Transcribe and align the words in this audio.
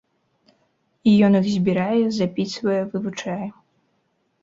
І 1.11 1.13
ён 1.27 1.37
іх 1.41 1.47
збірае, 1.57 2.01
запісвае, 2.19 2.81
вывучае. 2.97 3.41